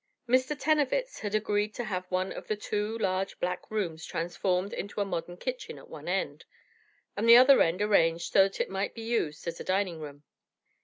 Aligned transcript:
Mr. 0.27 0.59
Tenowitz 0.59 1.19
had 1.19 1.35
agreed 1.35 1.75
to 1.75 1.83
have 1.83 2.09
one 2.09 2.31
of 2.31 2.47
the 2.47 2.55
two 2.55 2.97
large 2.97 3.39
back 3.39 3.69
rooms 3.69 4.03
transformed 4.03 4.73
into 4.73 4.99
a 4.99 5.05
modern 5.05 5.37
kitchen 5.37 5.77
at 5.77 5.89
one 5.89 6.07
end, 6.07 6.43
and 7.15 7.29
the 7.29 7.37
other 7.37 7.61
end 7.61 7.83
arranged 7.83 8.31
so 8.33 8.45
that 8.45 8.59
it 8.59 8.67
might 8.71 8.95
be 8.95 9.03
used 9.03 9.47
as 9.47 9.59
a 9.59 9.63
dining 9.63 9.99
room. 9.99 10.23